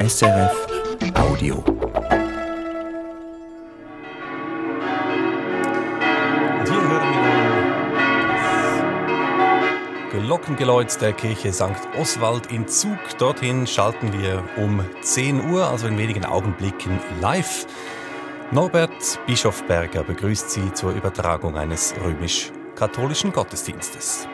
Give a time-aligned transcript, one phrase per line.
[0.00, 0.66] SRF
[1.16, 1.56] Audio.
[1.56, 1.66] Und
[6.68, 7.12] hier hören
[10.12, 11.64] wir Glockengeläut der Kirche St.
[11.98, 12.96] Oswald in Zug.
[13.18, 17.66] Dorthin schalten wir um 10 Uhr, also in wenigen Augenblicken live.
[18.52, 24.28] Norbert Bischofberger begrüßt Sie zur Übertragung eines römisch-katholischen Gottesdienstes.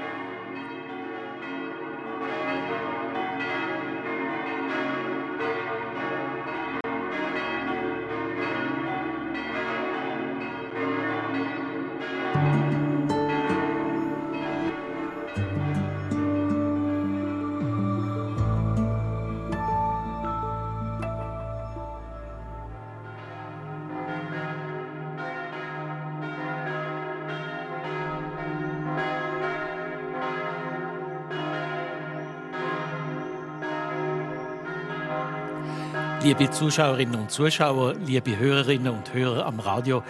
[36.25, 40.03] Liebe Zuschauerinnen und Zuschauer, liebe Hörerinnen und Hörer am Radio,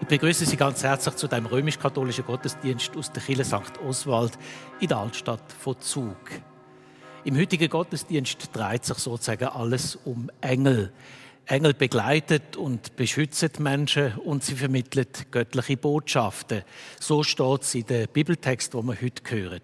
[0.00, 3.78] ich begrüße Sie ganz herzlich zu dem römisch-katholischen Gottesdienst aus der Kirche St.
[3.86, 4.36] Oswald
[4.80, 6.16] in der Altstadt von Zug.
[7.22, 10.92] Im heutigen Gottesdienst dreht sich sozusagen alles um Engel.
[11.46, 16.64] Engel begleitet und beschützen Menschen und sie vermitteln göttliche Botschaften.
[16.98, 19.62] So steht es in dem Bibeltext, den wir heute hören.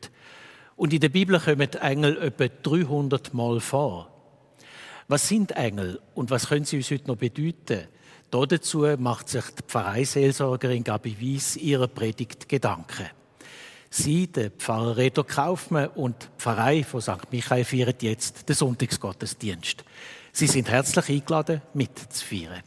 [0.76, 4.15] Und in der Bibel kommen Engel etwa 300 Mal vor.
[5.08, 7.86] Was sind Engel und was können sie uns heute noch bedeuten?
[8.28, 13.06] Dazu macht sich die Pfarreiseelsorgerin Gabi Weiss ihrer Predigt Gedanken.
[13.88, 17.30] Sie, der Pfarrer Reto Kaufmann und die Pfarrei von St.
[17.30, 19.84] Michael feiern jetzt den Sonntagsgottesdienst.
[20.32, 22.62] Sie sind herzlich eingeladen, mitzufeiern.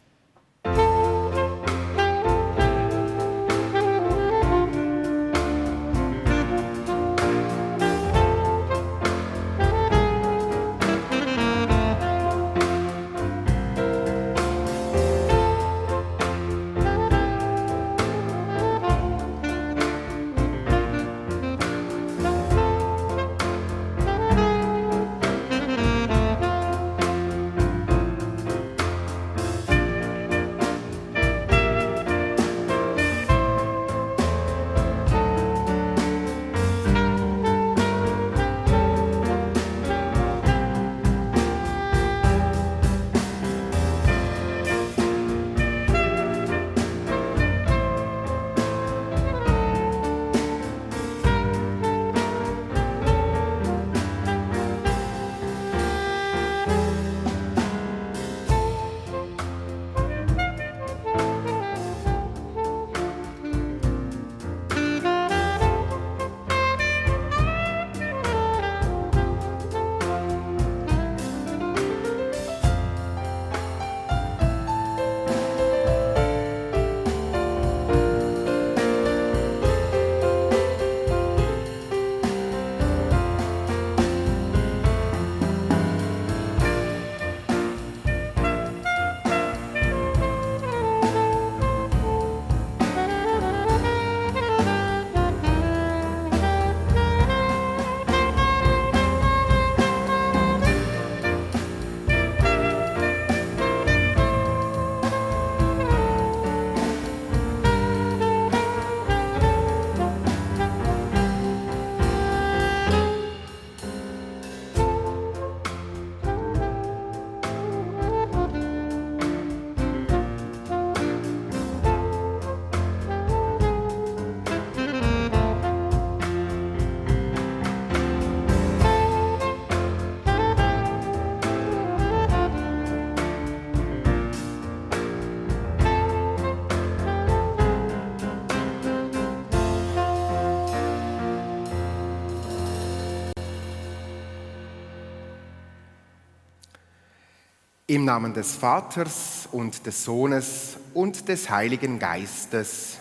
[147.89, 153.00] Im Namen des Vaters und des Sohnes und des Heiligen Geistes.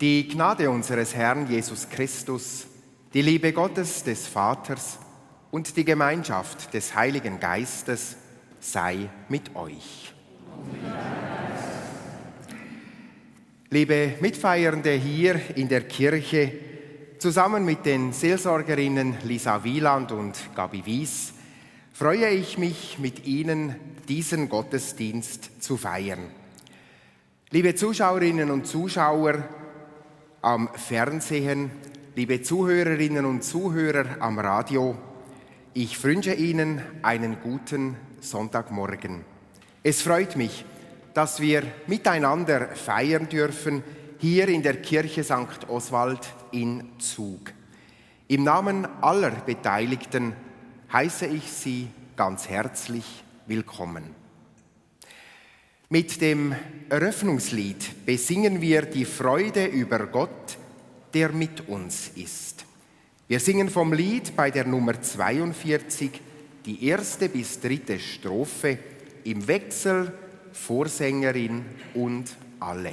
[0.00, 2.64] Die Gnade unseres Herrn Jesus Christus,
[3.12, 4.98] die Liebe Gottes des Vaters
[5.50, 8.16] und die Gemeinschaft des Heiligen Geistes
[8.60, 10.14] sei mit euch.
[13.68, 16.50] Liebe Mitfeiernde hier in der Kirche,
[17.18, 21.34] zusammen mit den Seelsorgerinnen Lisa Wieland und Gabi Wies,
[21.92, 23.76] freue ich mich, mit Ihnen
[24.08, 26.30] diesen Gottesdienst zu feiern.
[27.50, 29.44] Liebe Zuschauerinnen und Zuschauer
[30.40, 31.70] am Fernsehen,
[32.16, 34.96] liebe Zuhörerinnen und Zuhörer am Radio,
[35.74, 39.24] Ich wünsche Ihnen einen guten Sonntagmorgen.
[39.82, 40.64] Es freut mich,
[41.14, 43.82] dass wir miteinander feiern dürfen
[44.18, 45.68] hier in der Kirche St.
[45.68, 46.20] Oswald
[46.52, 47.52] in Zug.
[48.28, 50.34] Im Namen aller Beteiligten
[50.92, 54.04] heiße ich Sie ganz herzlich willkommen.
[55.88, 56.54] Mit dem
[56.90, 60.58] Eröffnungslied besingen wir die Freude über Gott,
[61.14, 62.66] der mit uns ist.
[63.26, 66.10] Wir singen vom Lied bei der Nummer 42
[66.66, 68.78] die erste bis dritte Strophe
[69.24, 70.12] im Wechsel
[70.52, 72.92] Vorsängerin und alle.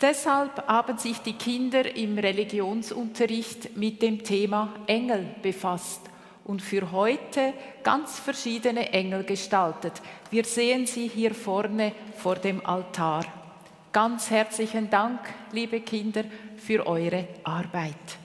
[0.00, 6.02] Deshalb haben sich die Kinder im Religionsunterricht mit dem Thema Engel befasst
[6.44, 9.94] und für heute ganz verschiedene Engel gestaltet.
[10.30, 13.24] Wir sehen sie hier vorne vor dem Altar.
[13.90, 15.20] Ganz herzlichen Dank,
[15.52, 16.24] liebe Kinder,
[16.58, 18.18] für eure Arbeit.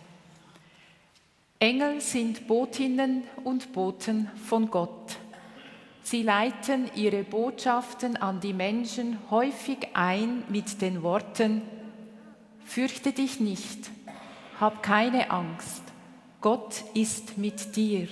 [1.57, 5.15] Engel sind Botinnen und Boten von Gott.
[6.03, 11.61] Sie leiten ihre Botschaften an die Menschen häufig ein mit den Worten,
[12.71, 13.91] Fürchte dich nicht,
[14.61, 15.83] hab keine Angst,
[16.39, 18.07] Gott ist mit dir.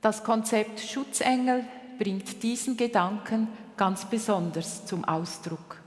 [0.00, 1.64] Das Konzept Schutzengel
[2.00, 3.46] bringt diesen Gedanken
[3.76, 5.80] ganz besonders zum Ausdruck.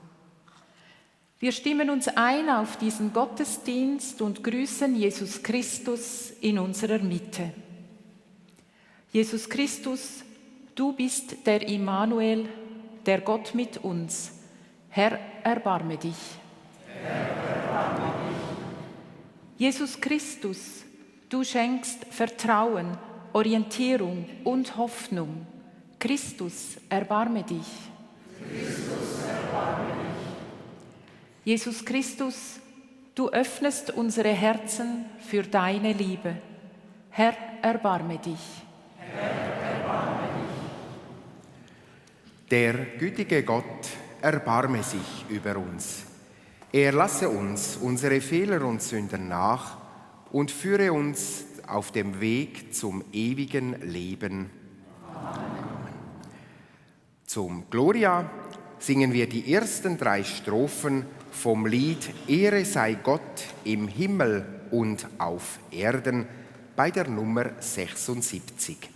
[1.40, 7.52] Wir stimmen uns ein auf diesen Gottesdienst und grüßen Jesus Christus in unserer Mitte.
[9.12, 10.24] Jesus Christus,
[10.75, 12.48] du bist der Immanuel,
[13.06, 14.31] der Gott mit uns.
[14.89, 16.16] Herr, erbarme dich.
[16.88, 19.57] Herr, erbarme dich.
[19.57, 20.83] Jesus Christus,
[21.30, 22.98] du schenkst Vertrauen,
[23.33, 25.45] Orientierung und Hoffnung.
[26.00, 27.68] Christus, erbarme dich.
[28.38, 31.54] Christus, erbarme dich.
[31.54, 32.60] Jesus Christus,
[33.13, 36.36] du öffnest unsere Herzen für deine Liebe.
[37.12, 38.39] Herr, erbarme dich.
[38.98, 39.55] Herr, erbarme dich.
[42.52, 43.88] Der gütige Gott
[44.22, 46.04] erbarme sich über uns.
[46.72, 49.78] Er lasse uns unsere Fehler und Sünden nach
[50.32, 54.50] und führe uns auf dem Weg zum ewigen Leben.
[55.14, 55.94] Amen.
[57.25, 58.30] Zum Gloria
[58.78, 65.60] singen wir die ersten drei Strophen vom Lied Ehre sei Gott im Himmel und auf
[65.72, 66.28] Erden
[66.75, 68.95] bei der Nummer 76.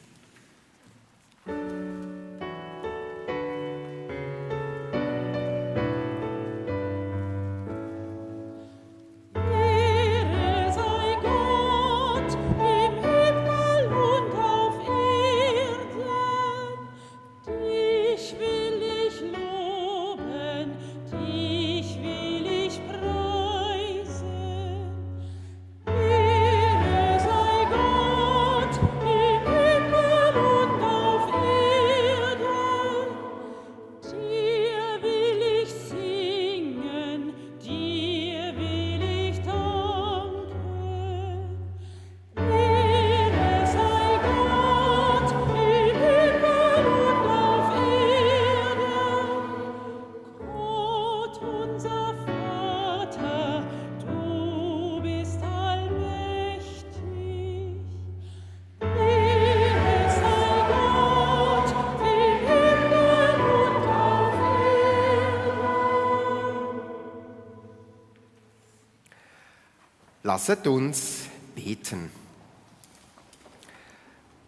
[70.40, 72.10] Lasset uns beten.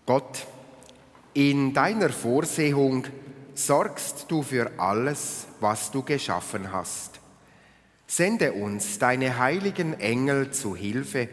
[0.05, 0.47] Gott,
[1.33, 3.07] in deiner Vorsehung
[3.55, 7.19] sorgst du für alles, was du geschaffen hast.
[8.07, 11.27] Sende uns deine heiligen Engel zu Hilfe,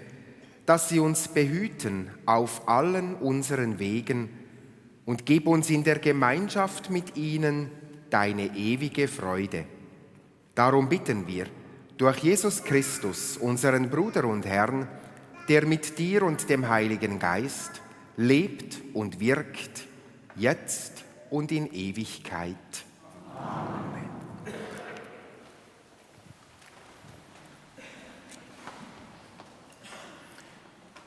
[0.66, 4.28] dass sie uns behüten auf allen unseren Wegen
[5.06, 7.70] und gib uns in der Gemeinschaft mit ihnen
[8.10, 9.66] deine ewige Freude.
[10.56, 11.46] Darum bitten wir
[11.98, 14.88] durch Jesus Christus, unseren Bruder und Herrn,
[15.48, 17.82] der mit dir und dem Heiligen Geist
[18.16, 19.86] lebt und wirkt,
[20.36, 22.56] jetzt und in Ewigkeit.
[23.36, 24.08] Amen.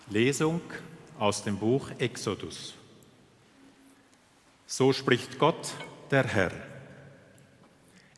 [0.09, 0.61] Lesung
[1.17, 2.75] aus dem Buch Exodus.
[4.65, 5.73] So spricht Gott,
[6.09, 6.51] der Herr.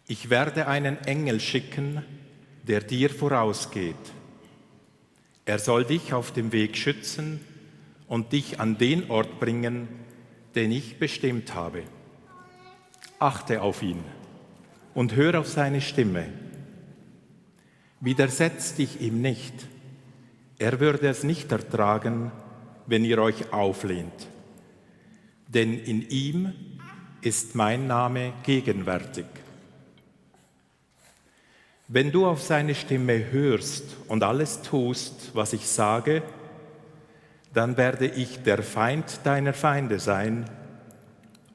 [0.08, 2.04] Ich werde einen Engel schicken,
[2.64, 3.96] der dir vorausgeht.
[5.46, 7.42] Er soll dich auf dem Weg schützen
[8.08, 9.88] und dich an den Ort bringen,
[10.56, 11.84] den ich bestimmt habe.
[13.20, 14.04] Achte auf ihn
[14.94, 16.28] und hör auf seine Stimme.
[18.00, 19.54] Widersetzt dich ihm nicht.
[20.60, 22.32] Er würde es nicht ertragen,
[22.86, 24.28] wenn ihr euch auflehnt.
[25.48, 26.54] Denn in ihm
[27.22, 29.26] ist mein Name gegenwärtig.
[31.88, 36.24] Wenn du auf seine Stimme hörst und alles tust, was ich sage,
[37.54, 40.50] dann werde ich der Feind deiner Feinde sein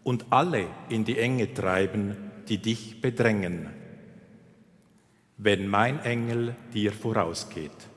[0.04, 2.16] und alle in die Enge treiben,
[2.48, 3.70] die dich bedrängen,
[5.38, 7.88] wenn mein Engel dir vorausgeht.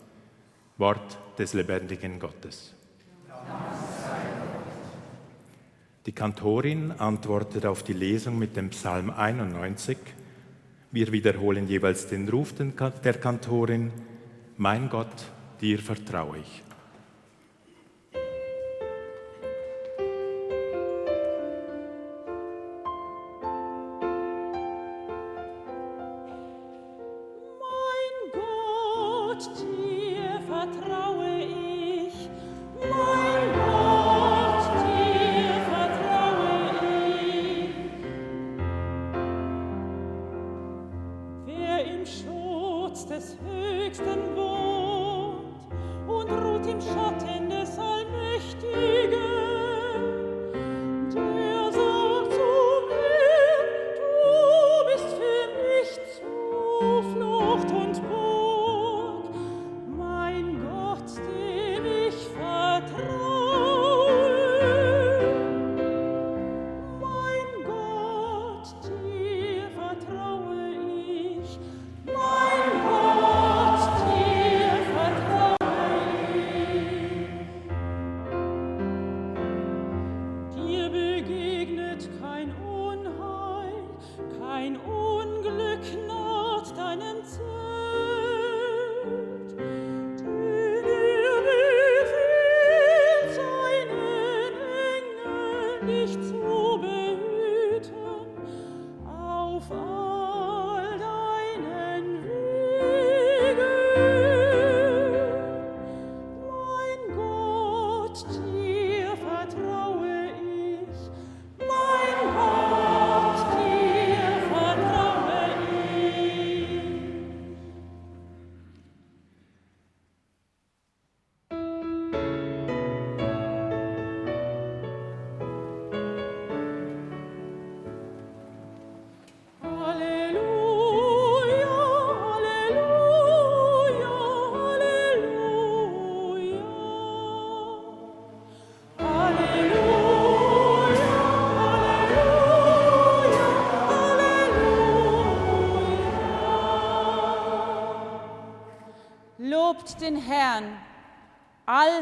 [0.77, 2.73] Wort des lebendigen Gottes.
[6.05, 9.97] Die Kantorin antwortet auf die Lesung mit dem Psalm 91.
[10.93, 13.91] Wir wiederholen jeweils den Ruf der Kantorin.
[14.57, 15.31] Mein Gott,
[15.62, 16.63] dir vertraue ich.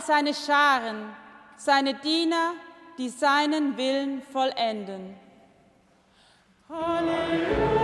[0.01, 1.10] Seine Scharen,
[1.58, 2.53] seine Diener,
[2.98, 5.15] die seinen Willen vollenden.
[6.70, 7.79] Halleluja.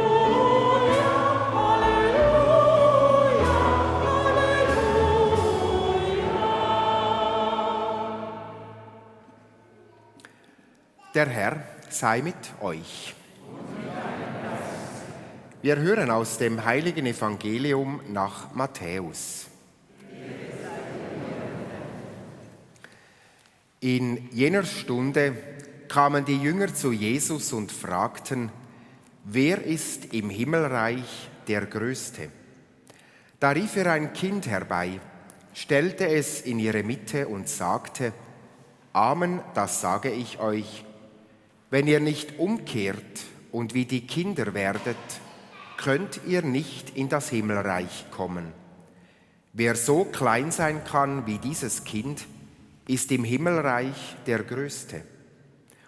[11.16, 13.16] Der Herr sei mit euch.
[15.62, 19.48] Wir hören aus dem heiligen Evangelium nach Matthäus.
[23.86, 25.38] In jener Stunde
[25.88, 28.50] kamen die Jünger zu Jesus und fragten,
[29.26, 32.30] wer ist im Himmelreich der Größte?
[33.40, 35.00] Da rief er ein Kind herbei,
[35.54, 38.12] stellte es in ihre Mitte und sagte,
[38.92, 40.84] Amen, das sage ich euch,
[41.70, 44.98] wenn ihr nicht umkehrt und wie die Kinder werdet,
[45.78, 48.52] könnt ihr nicht in das Himmelreich kommen.
[49.54, 52.26] Wer so klein sein kann wie dieses Kind,
[52.88, 55.04] ist im Himmelreich der Größte.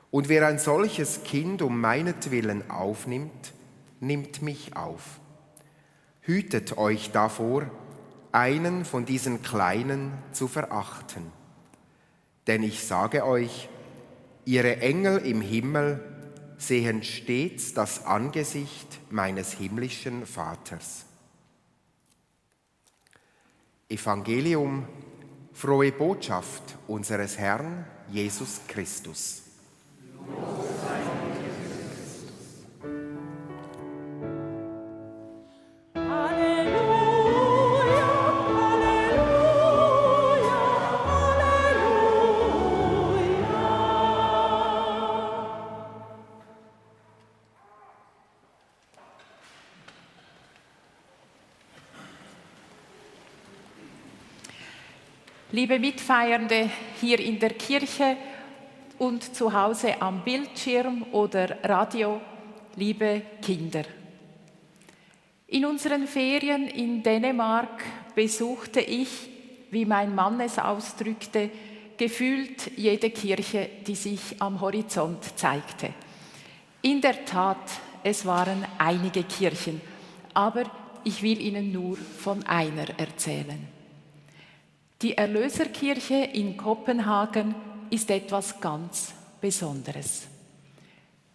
[0.10, 3.54] Und wer ein solches Kind um meinetwillen aufnimmt,
[4.00, 5.20] nimmt mich auf.
[6.22, 7.70] Hütet euch davor,
[8.32, 11.32] einen von diesen Kleinen zu verachten.
[12.48, 13.70] Denn ich sage euch,
[14.46, 16.04] ihre Engel im Himmel
[16.58, 21.06] sehen stets das Angesicht meines himmlischen Vaters.
[23.90, 24.88] Evangelium,
[25.58, 29.42] frohe Botschaft unseres Herrn Jesus Christus.
[55.58, 56.70] Liebe Mitfeiernde
[57.02, 58.16] hier in der Kirche
[59.00, 62.22] und zu Hause am Bildschirm oder Radio,
[62.76, 63.82] liebe Kinder.
[65.48, 67.84] In unseren Ferien in Dänemark
[68.14, 69.10] besuchte ich,
[69.72, 71.50] wie mein Mann es ausdrückte,
[71.98, 75.90] gefühlt jede Kirche, die sich am Horizont zeigte.
[76.84, 77.72] In der Tat,
[78.04, 79.82] es waren einige Kirchen,
[80.36, 80.66] aber
[81.04, 83.77] ich will Ihnen nur von einer erzählen.
[85.04, 87.54] Die Erlöserkirche in Kopenhagen
[87.92, 90.28] ist etwas ganz Besonderes.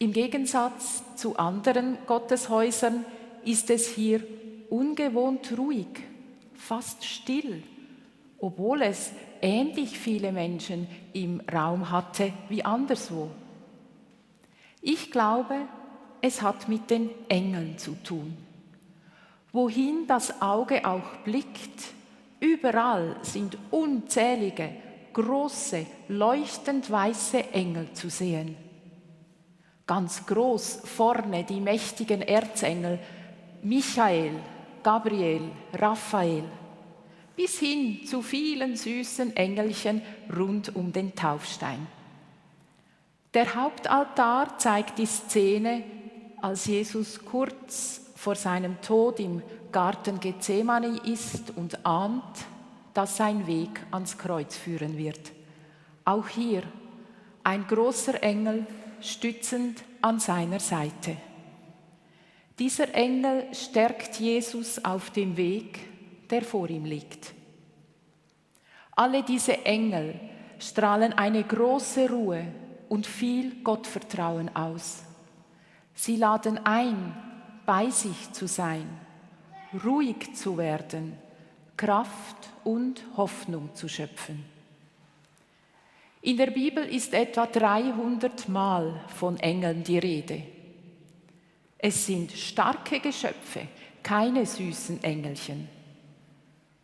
[0.01, 3.05] Im Gegensatz zu anderen Gotteshäusern
[3.45, 4.21] ist es hier
[4.69, 5.87] ungewohnt ruhig,
[6.55, 7.63] fast still,
[8.41, 13.31] obwohl es ähnlich viele Menschen im Raum hatte wie anderswo.
[14.81, 15.69] Ich glaube,
[16.21, 18.37] es hat mit den Engeln zu tun.
[19.53, 21.93] Wohin das Auge auch blickt,
[22.43, 24.69] Überall sind unzählige,
[25.13, 28.57] große, leuchtend weiße Engel zu sehen.
[29.87, 32.99] Ganz groß vorne die mächtigen Erzengel
[33.63, 34.33] Michael,
[34.83, 36.43] Gabriel, Raphael,
[37.37, 40.03] bis hin zu vielen süßen Engelchen
[40.37, 41.87] rund um den Taufstein.
[43.35, 45.85] Der Hauptaltar zeigt die Szene,
[46.41, 52.23] als Jesus kurz vor seinem Tod im Garten Gethsemane ist und ahnt,
[52.95, 55.33] dass sein Weg ans Kreuz führen wird.
[56.05, 56.63] Auch hier
[57.43, 58.65] ein großer Engel
[59.01, 61.17] stützend an seiner Seite.
[62.61, 65.81] Dieser Engel stärkt Jesus auf dem Weg,
[66.31, 67.35] der vor ihm liegt.
[68.93, 70.21] Alle diese Engel
[70.61, 72.47] strahlen eine große Ruhe
[72.89, 75.03] und viel Gottvertrauen aus.
[75.93, 77.32] Sie laden ein,
[77.65, 78.89] bei sich zu sein
[79.85, 81.17] ruhig zu werden,
[81.77, 84.45] Kraft und Hoffnung zu schöpfen.
[86.21, 90.43] In der Bibel ist etwa 300 Mal von Engeln die Rede.
[91.79, 93.67] Es sind starke Geschöpfe,
[94.03, 95.69] keine süßen Engelchen.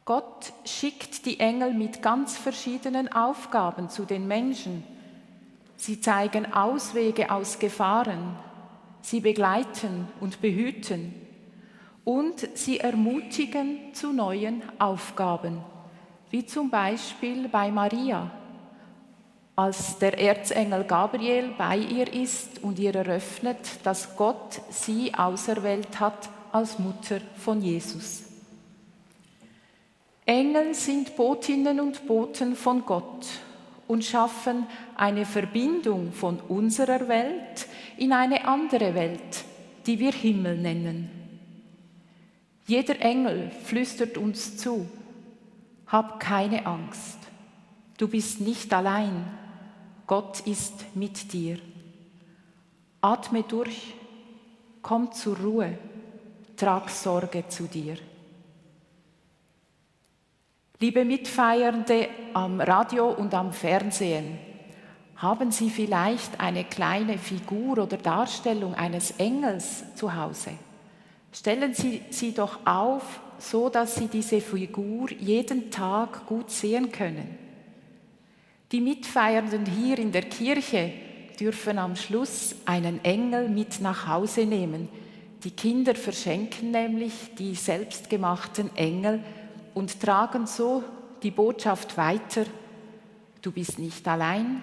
[0.04, 4.82] Gott schickt die Engel mit ganz verschiedenen Aufgaben zu den Menschen.
[5.76, 8.36] Sie zeigen Auswege aus Gefahren,
[9.02, 11.14] sie begleiten und behüten
[12.04, 15.58] und sie ermutigen zu neuen Aufgaben,
[16.30, 18.30] wie zum Beispiel bei Maria,
[19.56, 26.28] als der Erzengel Gabriel bei ihr ist und ihr eröffnet, dass Gott sie auserwählt hat
[26.52, 28.22] als Mutter von Jesus.
[30.24, 33.26] Engel sind Botinnen und Boten von Gott
[33.86, 37.66] und schaffen eine Verbindung von unserer Welt
[37.98, 39.44] in eine andere Welt,
[39.86, 41.10] die wir Himmel nennen.
[42.66, 44.86] Jeder Engel flüstert uns zu,
[45.86, 47.18] hab keine Angst,
[47.96, 49.24] du bist nicht allein,
[50.06, 51.58] Gott ist mit dir.
[53.00, 53.94] Atme durch,
[54.82, 55.78] komm zur Ruhe,
[56.56, 57.96] trag Sorge zu dir.
[60.80, 64.38] Liebe Mitfeiernde am Radio und am Fernsehen,
[65.18, 70.52] haben Sie vielleicht eine kleine Figur oder Darstellung eines Engels zu Hause?
[71.32, 77.36] Stellen Sie sie doch auf, so dass Sie diese Figur jeden Tag gut sehen können.
[78.70, 80.92] Die Mitfeiernden hier in der Kirche
[81.38, 84.88] dürfen am Schluss einen Engel mit nach Hause nehmen.
[85.42, 89.22] Die Kinder verschenken nämlich die selbstgemachten Engel
[89.74, 90.84] und tragen so
[91.22, 92.44] die Botschaft weiter,
[93.42, 94.62] du bist nicht allein,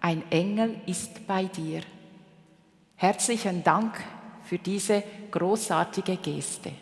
[0.00, 1.82] ein Engel ist bei dir.
[2.96, 4.02] Herzlichen Dank
[4.44, 6.72] für diese großartige Geste.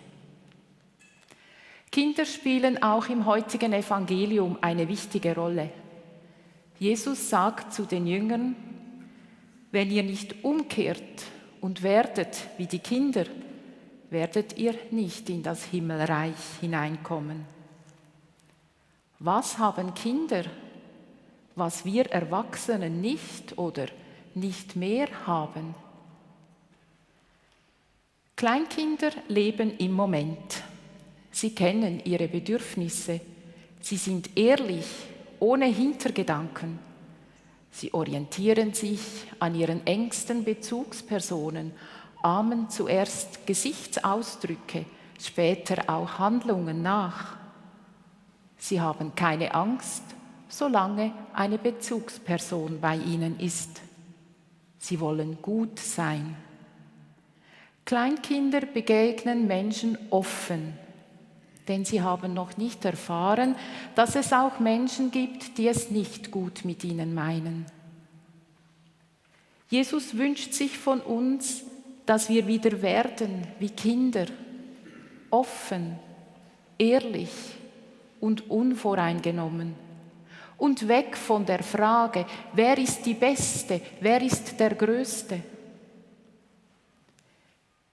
[1.90, 5.70] Kinder spielen auch im heutigen Evangelium eine wichtige Rolle.
[6.78, 8.54] Jesus sagt zu den Jüngern,
[9.72, 11.24] wenn ihr nicht umkehrt
[11.60, 13.24] und werdet wie die Kinder,
[14.10, 17.44] werdet ihr nicht in das Himmelreich hineinkommen.
[19.18, 20.44] Was haben Kinder,
[21.58, 23.86] was wir Erwachsenen nicht oder
[24.34, 25.74] nicht mehr haben?
[28.36, 30.62] Kleinkinder leben im Moment.
[31.32, 33.20] Sie kennen ihre Bedürfnisse.
[33.80, 34.86] Sie sind ehrlich,
[35.40, 36.78] ohne Hintergedanken.
[37.70, 39.00] Sie orientieren sich
[39.38, 41.72] an ihren engsten Bezugspersonen,
[42.22, 44.84] ahmen zuerst Gesichtsausdrücke,
[45.20, 47.36] später auch Handlungen nach.
[48.56, 50.02] Sie haben keine Angst,
[50.48, 53.82] solange eine Bezugsperson bei ihnen ist.
[54.78, 56.36] Sie wollen gut sein.
[57.84, 60.74] Kleinkinder begegnen Menschen offen,
[61.68, 63.54] denn sie haben noch nicht erfahren,
[63.94, 67.66] dass es auch Menschen gibt, die es nicht gut mit ihnen meinen.
[69.70, 71.64] Jesus wünscht sich von uns,
[72.06, 74.26] dass wir wieder werden wie Kinder,
[75.30, 75.98] offen,
[76.78, 77.30] ehrlich,
[78.20, 79.87] und unvoreingenommen.
[80.58, 85.40] Und weg von der Frage, wer ist die Beste, wer ist der Größte.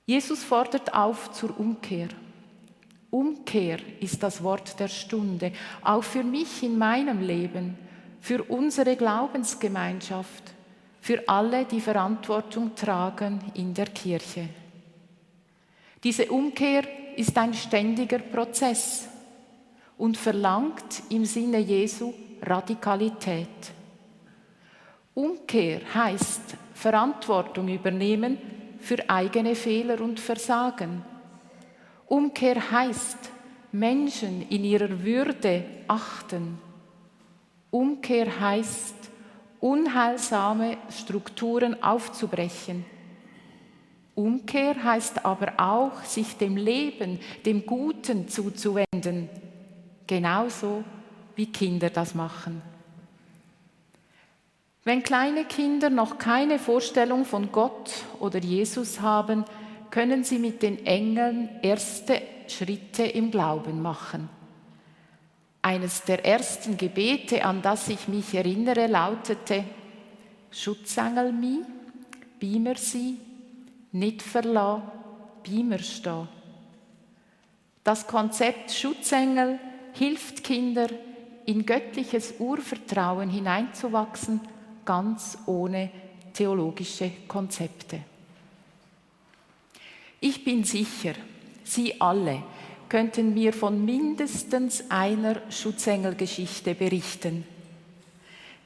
[0.06, 2.10] Jesus fordert auf zur Umkehr.
[3.10, 5.51] Umkehr ist das Wort der Stunde,
[5.82, 7.78] auch für mich in meinem Leben,
[8.19, 10.43] für unsere Glaubensgemeinschaft,
[10.99, 14.49] für alle, die Verantwortung tragen in der Kirche.
[16.04, 16.84] Diese Umkehr
[17.15, 19.08] ist ein ständiger Prozess
[19.97, 22.13] und verlangt im Sinne Jesu
[22.45, 23.73] Radikalität.
[25.13, 28.38] Umkehr heißt Verantwortung übernehmen
[28.79, 31.03] für eigene Fehler und Versagen.
[32.08, 33.31] Umkehr heißt
[33.71, 36.60] Menschen in ihrer Würde achten.
[37.71, 38.95] Umkehr heißt
[39.60, 42.86] unheilsame Strukturen aufzubrechen.
[44.13, 49.29] Umkehr heißt aber auch, sich dem Leben, dem Guten zuzuwenden
[50.08, 50.84] genauso
[51.36, 52.62] wie Kinder das machen.
[54.84, 59.43] Wenn kleine Kinder noch keine Vorstellung von Gott oder Jesus haben,
[59.89, 64.30] können sie mit den Engeln erste Schritte im Glauben machen.
[65.62, 69.63] Eines der ersten Gebete, an das ich mich erinnere, lautete,
[70.52, 71.62] Schutzengel mi,
[72.39, 73.17] Bimer sie,
[73.91, 74.91] nicht verla,
[75.41, 76.28] Bimer sta.
[77.84, 79.60] Das Konzept Schutzengel
[79.93, 80.89] hilft Kinder,
[81.45, 84.41] in göttliches Urvertrauen hineinzuwachsen,
[84.84, 85.89] ganz ohne
[86.34, 87.99] theologische Konzepte.
[90.19, 91.13] Ich bin sicher,
[91.63, 92.43] Sie alle
[92.89, 97.43] könnten mir von mindestens einer Schutzengelgeschichte berichten.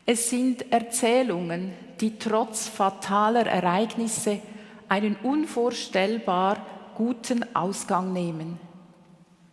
[0.06, 4.42] Es sind Erzählungen, die trotz fataler Ereignisse
[4.90, 6.66] einen unvorstellbar
[6.96, 8.69] guten Ausgang nehmen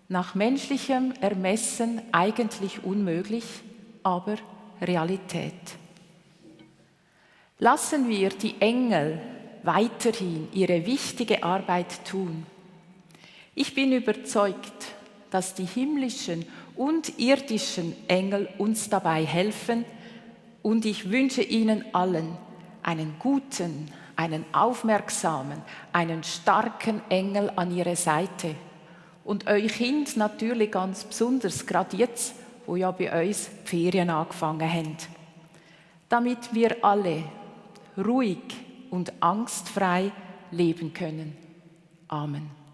[0.09, 3.45] nach menschlichem Ermessen eigentlich unmöglich,
[4.03, 4.37] aber
[4.81, 5.55] Realität.
[7.59, 9.21] Lassen wir die Engel
[9.63, 12.47] weiterhin ihre wichtige Arbeit tun.
[13.55, 14.95] Ich bin überzeugt,
[15.31, 16.45] dass die himmlischen
[16.77, 19.85] und irdischen Engel uns dabei helfen
[20.63, 22.37] und ich wünsche Ihnen allen
[22.83, 25.61] einen guten, einen aufmerksamen,
[25.93, 28.55] einen starken Engel an Ihre Seite
[29.27, 32.35] und euch Kind natürlich ganz besonders, gerade jetzt,
[32.65, 34.97] wo ja bei uns die Ferien angefangen haben.
[36.09, 37.25] Damit wir alle
[37.99, 38.39] ruhig
[38.91, 40.13] und angstfrei
[40.53, 41.37] leben können.
[42.07, 42.66] Amen.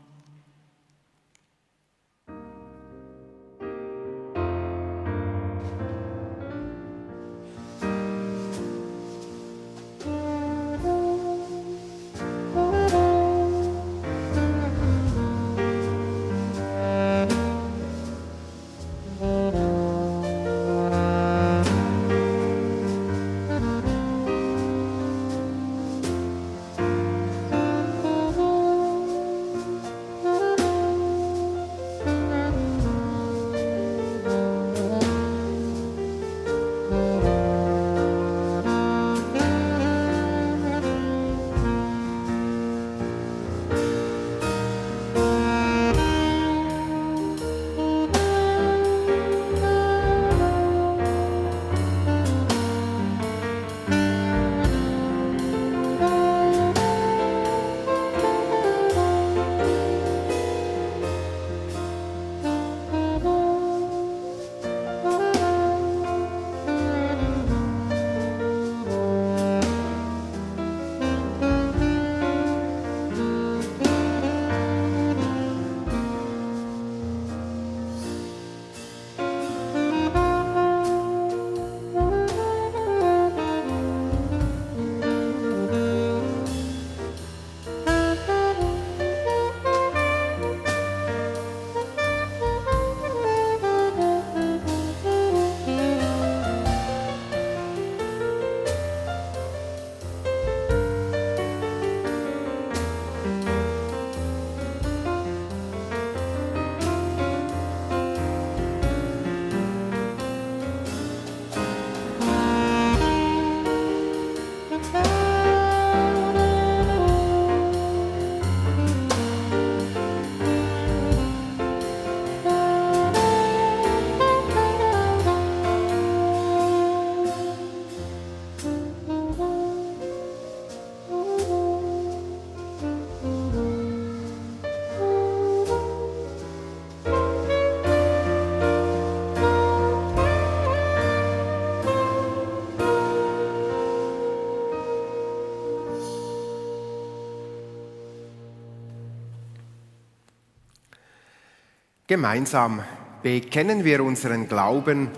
[152.13, 152.85] Gemeinsam
[153.23, 155.09] bekennen wir unseren Glauben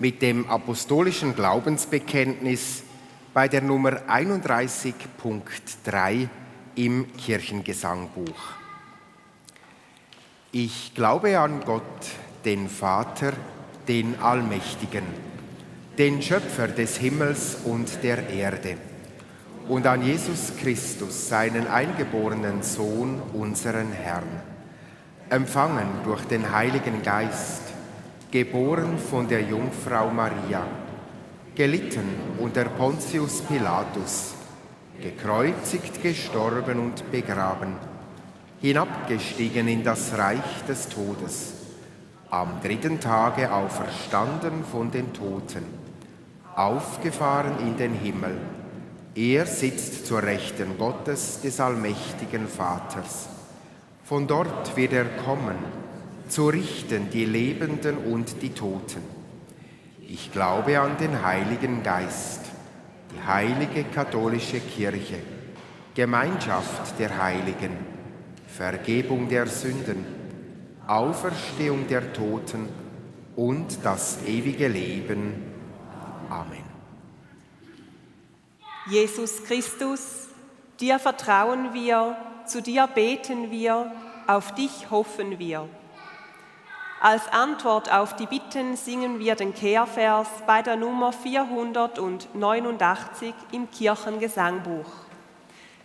[0.00, 2.82] mit dem apostolischen Glaubensbekenntnis
[3.32, 6.28] bei der Nummer 31.3
[6.74, 8.54] im Kirchengesangbuch.
[10.50, 11.84] Ich glaube an Gott,
[12.44, 13.32] den Vater,
[13.86, 15.04] den Allmächtigen,
[15.98, 18.76] den Schöpfer des Himmels und der Erde
[19.68, 24.49] und an Jesus Christus, seinen eingeborenen Sohn, unseren Herrn
[25.30, 27.62] empfangen durch den Heiligen Geist,
[28.32, 30.66] geboren von der Jungfrau Maria,
[31.54, 34.34] gelitten unter Pontius Pilatus,
[35.00, 37.74] gekreuzigt, gestorben und begraben,
[38.60, 41.52] hinabgestiegen in das Reich des Todes,
[42.28, 45.64] am dritten Tage auferstanden von den Toten,
[46.56, 48.36] aufgefahren in den Himmel.
[49.14, 53.28] Er sitzt zur Rechten Gottes des allmächtigen Vaters
[54.10, 55.56] von dort wird er kommen,
[56.26, 59.04] zu richten die Lebenden und die Toten.
[60.00, 62.40] Ich glaube an den Heiligen Geist,
[63.14, 65.20] die heilige katholische Kirche,
[65.94, 67.70] Gemeinschaft der Heiligen,
[68.48, 70.04] Vergebung der Sünden,
[70.88, 72.68] Auferstehung der Toten
[73.36, 75.34] und das ewige Leben.
[76.28, 76.64] Amen.
[78.90, 80.26] Jesus Christus,
[80.80, 82.16] dir vertrauen wir,
[82.50, 83.92] zu dir beten wir,
[84.26, 85.68] auf dich hoffen wir.
[87.00, 94.90] Als Antwort auf die Bitten singen wir den Kehrvers bei der Nummer 489 im Kirchengesangbuch.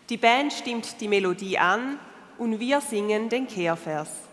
[0.10, 1.98] Die Band stimmt die Melodie an
[2.38, 4.25] und wir singen den Kehrvers.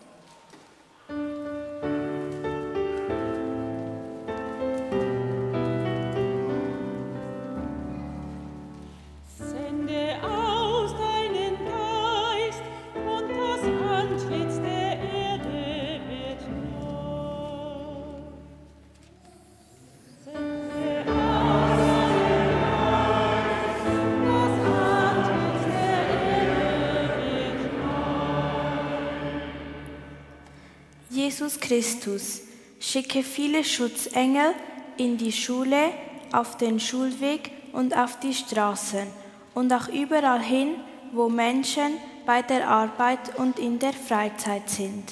[31.52, 32.40] Jesus Christus,
[32.80, 34.54] schicke viele Schutzengel
[34.96, 35.90] in die Schule,
[36.32, 39.06] auf den Schulweg und auf die Straßen
[39.54, 40.76] und auch überall hin,
[41.12, 45.04] wo Menschen bei der Arbeit und in der Freizeit sind.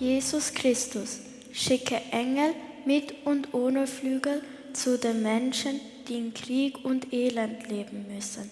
[0.00, 1.20] Jesus Christus,
[1.52, 2.54] schicke Engel
[2.88, 8.50] mit und ohne Flügel zu den Menschen, die in Krieg und Elend leben müssen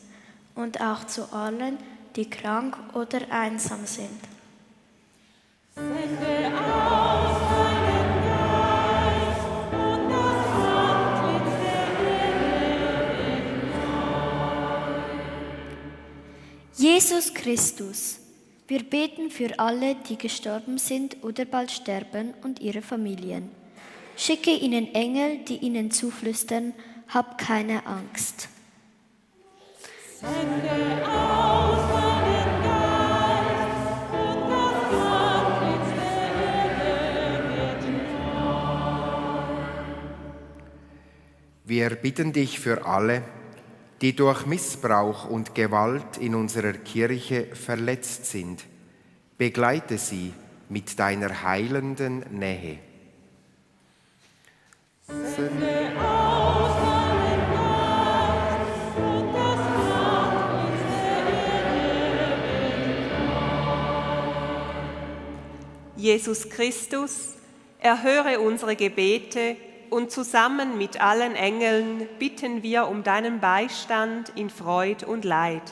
[0.55, 1.79] und auch zu allen,
[2.17, 4.21] die krank oder einsam sind.
[5.75, 10.47] Sende aus deinen Geist und das
[10.85, 11.57] Antlitz
[16.77, 18.19] der Jesus Christus,
[18.69, 23.66] wir beten für alle, die gestorben sind oder bald sterben und ihre Familien.
[24.17, 26.73] Schicke ihnen Engel, die ihnen zuflüstern,
[27.09, 28.49] hab keine Angst.
[30.19, 37.07] Sende aus deinen Geist und das Antlitz der
[41.65, 43.23] Wir bitten dich für alle,
[44.01, 48.65] die durch Missbrauch und Gewalt in unserer Kirche verletzt sind.
[49.37, 50.33] Begleite sie
[50.71, 52.86] mit deiner heilenden Nähe.
[65.97, 67.35] Jesus Christus,
[67.81, 69.57] erhöre unsere Gebete
[69.91, 75.63] und zusammen mit allen Engeln bitten wir um deinen Beistand in Freud und Leid.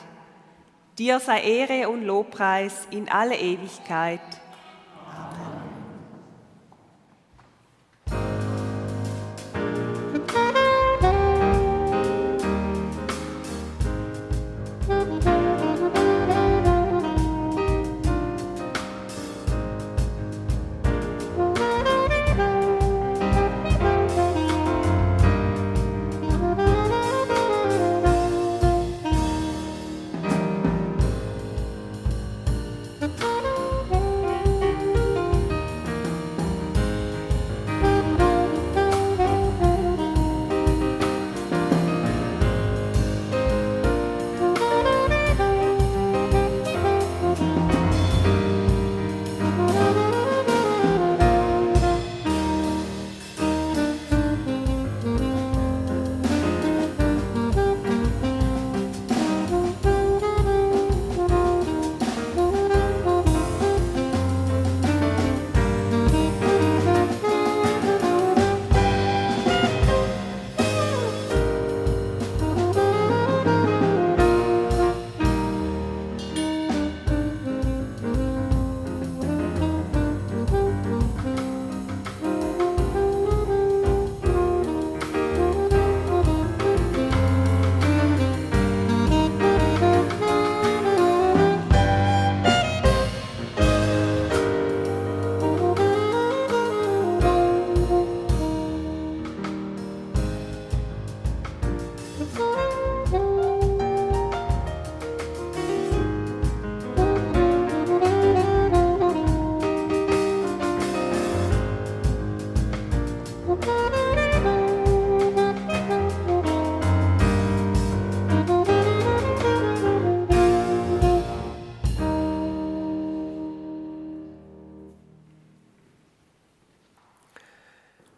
[0.97, 4.19] Dir sei Ehre und Lobpreis in alle Ewigkeit.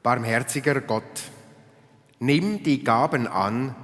[0.08, 1.22] Barmherziger Gott,
[2.20, 3.76] nimm die Gaben an,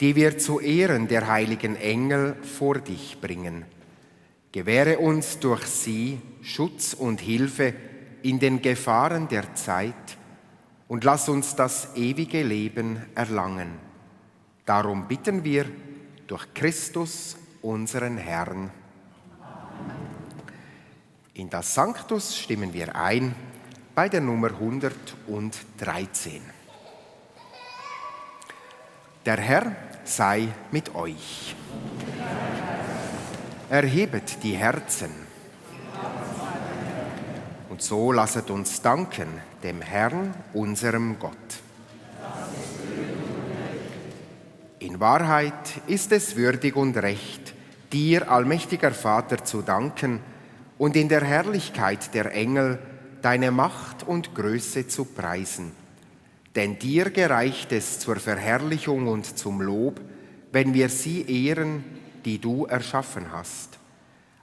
[0.00, 3.64] die wir zu Ehren der heiligen Engel vor dich bringen.
[4.52, 7.72] Gewähre uns durch sie Schutz und Hilfe
[8.20, 10.18] in den Gefahren der Zeit
[10.88, 13.70] und lass uns das ewige Leben erlangen.
[14.66, 15.64] Darum bitten wir
[16.26, 18.70] durch Christus, unseren Herrn.
[21.32, 23.34] In das Sanctus stimmen wir ein
[23.94, 26.40] bei der Nummer 113.
[29.26, 31.54] Der Herr sei mit euch.
[33.68, 35.10] Erhebet die Herzen.
[37.68, 39.28] Und so lasset uns danken
[39.62, 41.36] dem Herrn, unserem Gott.
[44.78, 47.54] In Wahrheit ist es würdig und recht,
[47.92, 50.20] dir, allmächtiger Vater, zu danken
[50.78, 52.78] und in der Herrlichkeit der Engel
[53.22, 55.72] deine Macht und Größe zu preisen.
[56.54, 60.00] Denn dir gereicht es zur Verherrlichung und zum Lob,
[60.52, 61.84] wenn wir sie ehren,
[62.24, 63.78] die du erschaffen hast.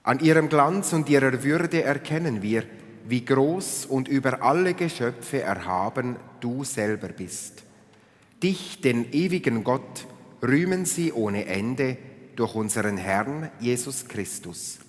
[0.03, 2.63] An ihrem Glanz und ihrer Würde erkennen wir,
[3.07, 7.63] wie groß und über alle Geschöpfe erhaben du selber bist.
[8.41, 10.07] Dich, den ewigen Gott,
[10.41, 11.97] rühmen sie ohne Ende
[12.35, 14.79] durch unseren Herrn Jesus Christus.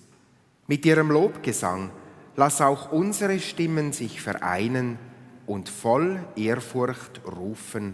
[0.67, 1.91] Mit ihrem Lobgesang
[2.35, 4.97] lass auch unsere Stimmen sich vereinen
[5.45, 7.93] und voll Ehrfurcht rufen.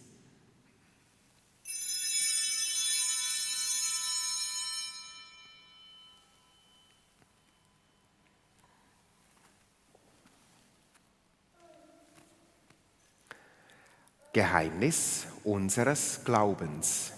[14.33, 17.11] Geheimnis unseres Glaubens.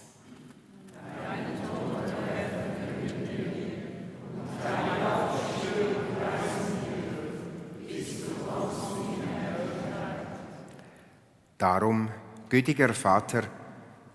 [11.56, 12.08] Darum,
[12.48, 13.44] gütiger Vater,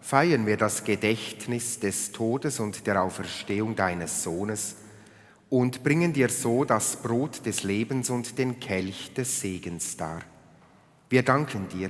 [0.02, 4.76] feiern wir das Gedächtnis des Todes und der Auferstehung deines Sohnes
[5.50, 10.22] und bringen dir so das Brot des Lebens und den Kelch des Segens dar.
[11.10, 11.90] Wir danken dir,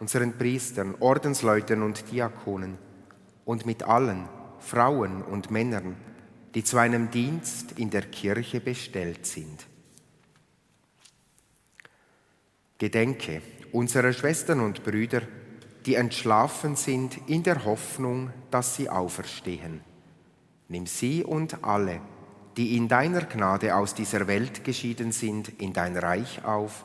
[0.00, 2.78] unseren Priestern, Ordensleuten und Diakonen
[3.44, 4.28] und mit allen
[4.60, 5.96] Frauen und Männern,
[6.54, 9.66] die zu einem Dienst in der Kirche bestellt sind.
[12.78, 13.42] Gedenke
[13.72, 15.22] unserer Schwestern und Brüder,
[15.86, 19.80] die entschlafen sind in der Hoffnung, dass sie auferstehen.
[20.68, 22.00] Nimm sie und alle,
[22.56, 26.84] die in deiner Gnade aus dieser Welt geschieden sind, in dein Reich auf,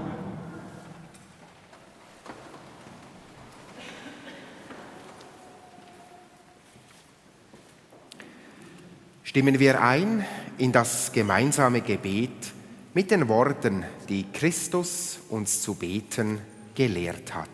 [9.31, 10.25] Stimmen wir ein
[10.57, 12.51] in das gemeinsame Gebet
[12.93, 16.41] mit den Worten, die Christus uns zu beten
[16.75, 17.47] gelehrt hat.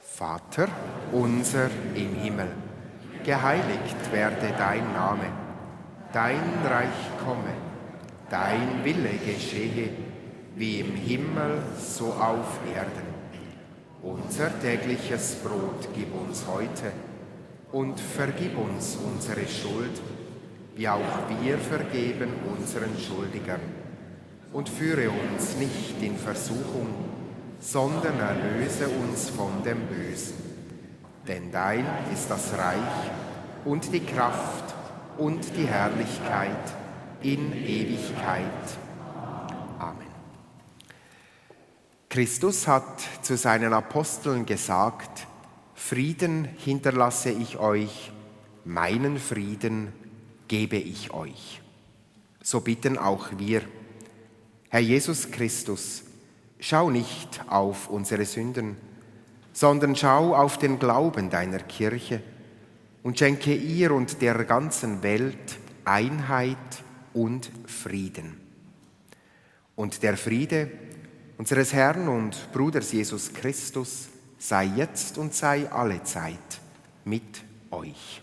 [0.00, 0.66] Vater
[1.12, 2.48] unser im Himmel
[3.24, 5.30] geheiligt werde dein Name,
[6.12, 7.54] dein Reich komme,
[8.28, 9.90] dein Wille geschehe,
[10.56, 13.06] wie im Himmel so auf Erden.
[14.02, 16.90] Unser tägliches Brot gib uns heute
[17.70, 20.00] und vergib uns unsere Schuld,
[20.76, 21.00] wie auch
[21.42, 23.60] wir vergeben unseren Schuldigern.
[24.52, 26.86] Und führe uns nicht in Versuchung,
[27.58, 30.46] sondern erlöse uns von dem Bösen
[31.26, 33.10] denn dein ist das Reich
[33.64, 34.74] und die Kraft
[35.18, 36.74] und die Herrlichkeit
[37.22, 38.44] in Ewigkeit.
[39.78, 40.06] Amen.
[42.08, 45.26] Christus hat zu seinen Aposteln gesagt,
[45.74, 48.12] Frieden hinterlasse ich euch,
[48.64, 49.92] meinen Frieden
[50.48, 51.60] gebe ich euch.
[52.42, 53.62] So bitten auch wir,
[54.68, 56.02] Herr Jesus Christus,
[56.58, 58.76] schau nicht auf unsere Sünden,
[59.52, 62.22] sondern schau auf den Glauben deiner Kirche
[63.02, 66.56] und schenke ihr und der ganzen Welt Einheit
[67.14, 68.40] und Frieden.
[69.76, 70.70] Und der Friede
[71.38, 76.60] unseres Herrn und Bruders Jesus Christus sei jetzt und sei alle Zeit
[77.04, 78.22] mit euch.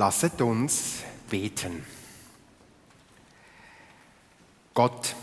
[0.00, 1.84] Lasset uns beten.
[4.72, 5.14] Gott,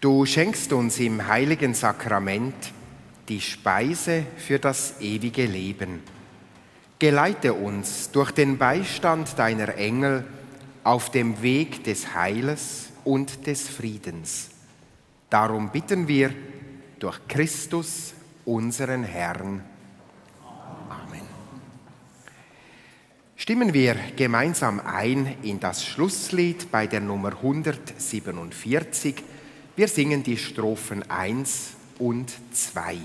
[0.00, 2.72] du schenkst uns im heiligen Sakrament
[3.28, 6.02] die Speise für das ewige Leben.
[6.98, 10.24] Geleite uns durch den Beistand deiner Engel
[10.82, 14.50] auf dem Weg des Heiles und des Friedens.
[15.28, 16.34] Darum bitten wir
[16.98, 18.14] durch Christus,
[18.44, 19.62] unseren Herrn.
[20.88, 21.28] Amen.
[23.50, 29.16] Stimmen wir gemeinsam ein in das Schlusslied bei der Nummer 147.
[29.74, 32.98] Wir singen die Strophen 1 und 2.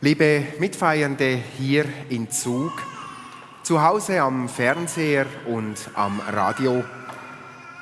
[0.00, 2.70] Liebe Mitfeiernde hier in Zug,
[3.64, 6.84] zu Hause am Fernseher und am Radio,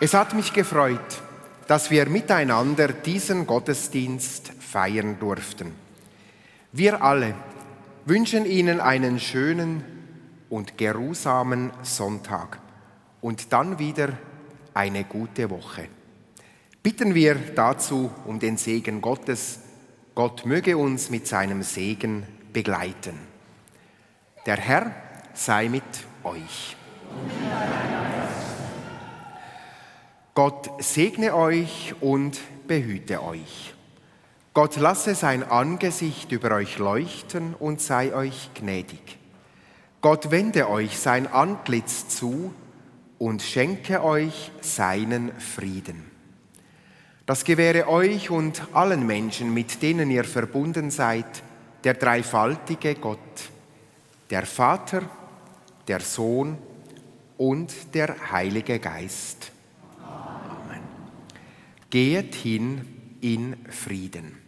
[0.00, 1.20] es hat mich gefreut,
[1.66, 5.72] dass wir miteinander diesen Gottesdienst feiern durften.
[6.72, 7.34] Wir alle
[8.06, 9.84] wünschen Ihnen einen schönen
[10.48, 12.60] und geruhsamen Sonntag
[13.20, 14.08] und dann wieder
[14.72, 15.88] eine gute Woche.
[16.82, 19.58] Bitten wir dazu um den Segen Gottes,
[20.16, 23.18] Gott möge uns mit seinem Segen begleiten.
[24.46, 24.94] Der Herr
[25.34, 25.84] sei mit
[26.24, 26.74] euch.
[30.32, 33.74] Gott segne euch und behüte euch.
[34.54, 39.18] Gott lasse sein Angesicht über euch leuchten und sei euch gnädig.
[40.00, 42.54] Gott wende euch sein Antlitz zu
[43.18, 46.15] und schenke euch seinen Frieden.
[47.26, 51.42] Das gewähre euch und allen Menschen, mit denen ihr verbunden seid,
[51.82, 53.18] der dreifaltige Gott,
[54.30, 55.02] der Vater,
[55.88, 56.56] der Sohn
[57.36, 59.50] und der Heilige Geist.
[60.00, 60.82] Amen.
[61.90, 64.38] Geht hin in Frieden.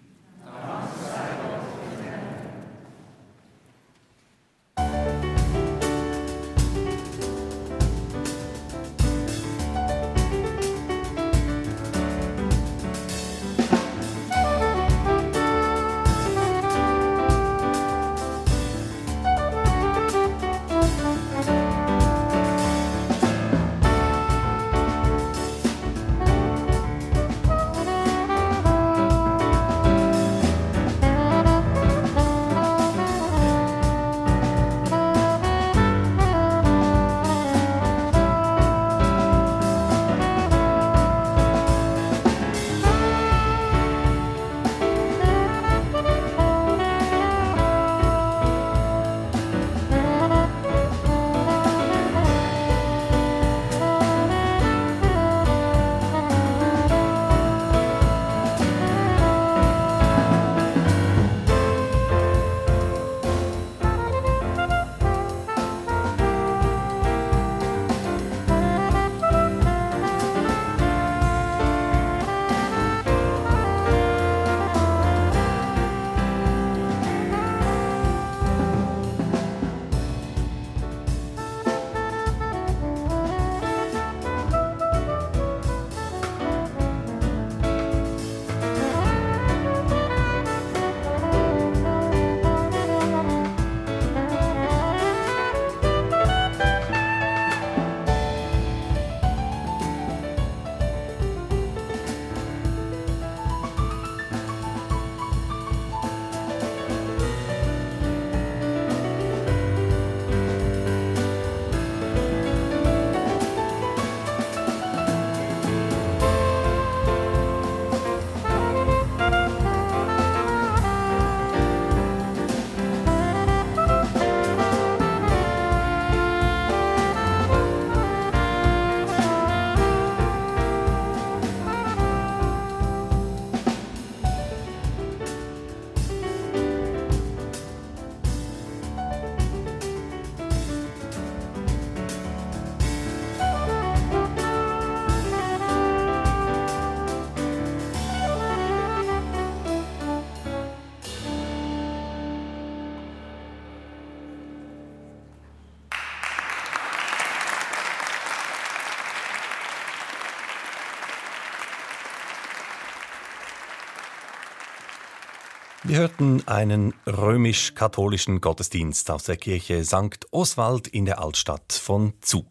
[165.88, 170.26] Wir hörten einen römisch-katholischen Gottesdienst aus der Kirche St.
[170.30, 172.46] Oswald in der Altstadt von Zug.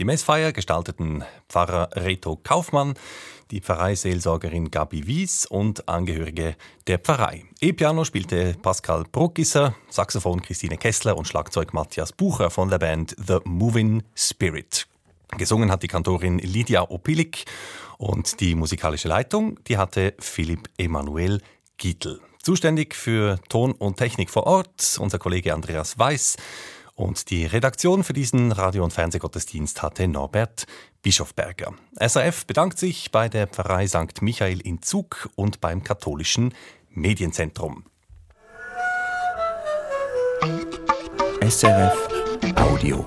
[0.00, 2.94] Die Messfeier gestalteten Pfarrer Reto Kaufmann,
[3.52, 6.56] die Pfarreiseelsorgerin Gabi Wies und Angehörige
[6.88, 7.44] der Pfarrei.
[7.60, 13.38] E-Piano spielte Pascal Bruckisser, Saxophon Christine Kessler und Schlagzeug Matthias Bucher von der Band The
[13.44, 14.88] Moving Spirit.
[15.38, 17.44] Gesungen hat die Kantorin Lydia Opilik
[17.98, 21.40] und die musikalische Leitung, die hatte Philipp Emanuel
[21.76, 22.20] Gietl.
[22.42, 26.36] Zuständig für Ton und Technik vor Ort unser Kollege Andreas Weiß
[26.94, 30.66] und die Redaktion für diesen Radio- und Fernsehgottesdienst hatte Norbert
[31.02, 31.74] Bischofberger.
[31.98, 34.22] SRF bedankt sich bei der Pfarrei St.
[34.22, 36.54] Michael in Zug und beim katholischen
[36.90, 37.84] Medienzentrum.
[41.42, 42.08] SRF
[42.56, 43.04] Audio.